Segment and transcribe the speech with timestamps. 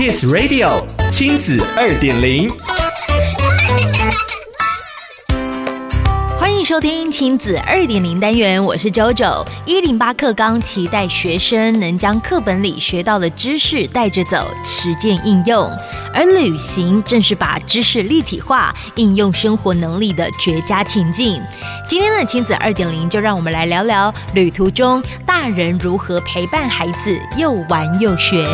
[0.00, 2.48] Kids Radio 亲子二点零，
[6.38, 9.46] 欢迎收听亲子二点零单元，我是 JoJo。
[9.66, 15.70] 一零八课纲期待学生能将课本里学到的知识带着走，实践应用。
[16.14, 21.38] 而旅行正是把知识立体化、应用生活能力的绝佳情境。
[21.86, 28.48] 今天的亲子二点零，就让我们来聊聊旅途中大人如何陪伴孩子，又玩又学。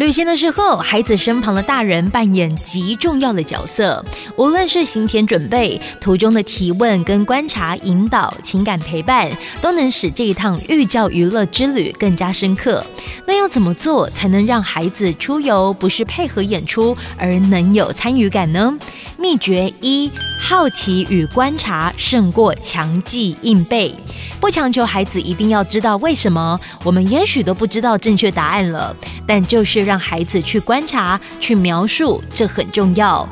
[0.00, 4.02] 旅行的时候，孩子身旁的大人扮演极重要的角色。
[4.34, 12.82] 无论是行前准备、途中的提问跟观察、引导、情感陪伴，都能使这一趟寓教于乐之旅更加深刻。
[13.26, 18.74] 那要怎么做才能让孩子出游不是配合演出，而能有参与感呢？
[19.18, 23.94] 秘诀一：好奇与观察胜过强记硬背。
[24.40, 33.28] 不强求孩子一定要知道为什么，我们也许都不知道正确答案了，但就是让孩子去观察、去描述，这很重要。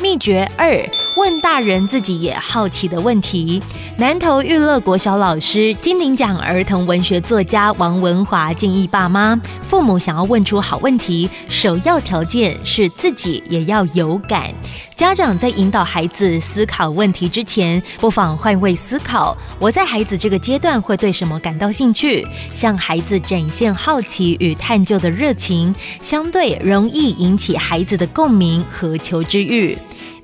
[0.00, 0.82] 秘诀二：
[1.18, 3.60] 问大人自己也好奇的问题。
[3.96, 9.36] 南投育乐国小老师、金鼎奖儿童文学作家王文华建议爸妈，
[9.68, 14.54] 父母想要问出好问题，首要条件是自己也要有感。
[14.94, 22.24] 家长在引导孩子思考问题之前，不妨换位思考：我在孩子这个阶段会对什么感到兴趣？
[22.54, 29.76] 向孩子展现好奇与探究的热情，相对容易引起孩子的共鸣和求知欲。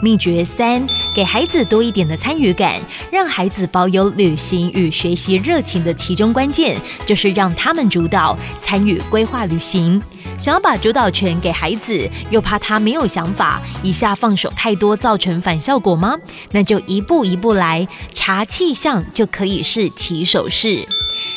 [0.04, 2.78] 秘诀三：给孩子多一点的参与感，
[3.10, 10.00] 让孩子保有旅行与学习热情的其中关键，就是让他们主导参与规划旅行。
[10.36, 16.14] 想要把主导权给孩子，又怕他没有想法，一下放手太多，造成反效果吗？
[16.50, 20.86] 那就一步一步来，查气象就可以是起手式。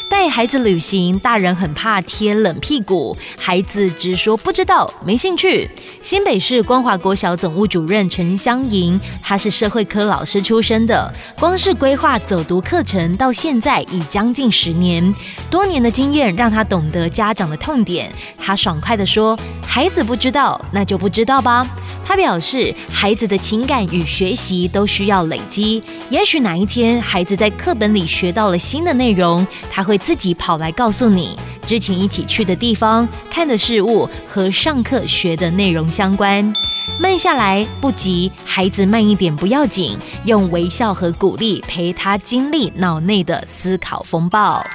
[0.09, 5.69] 带孩子旅行，大人很怕贴冷屁股，孩子直说不知道、没兴趣。
[6.01, 15.13] 新北市光华国小总务主任陈香莹，她是社会科老师出身的，光是规划走读课程到现在已将近十年，
[15.49, 18.11] 多年的经验让她懂得家长的痛点。
[18.37, 21.67] 她爽快地说：“孩子不知道，那就不知道吧。”
[22.07, 25.83] 他表示，孩子的情感与学习都需要累积。
[26.09, 36.53] 也许哪一天，孩子在课本里学到了新的内容，他会自己跑来告诉你，之前一起去的地方、看的事物和上课学的内容相关。
[36.97, 44.65] 慢下来，不急，孩子慢一点不要紧，用微笑和鼓励陪他经历脑内的思考风暴。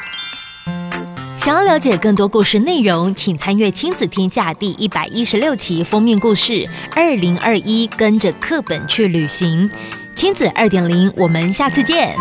[1.42, 6.53] 想要了解更多故事内容，请参阅《亲子天下》第一百一十六期封面故事
[6.94, 9.69] 《二零二一跟着课本去旅行》。
[10.14, 12.14] 亲子二点零，我们下次见。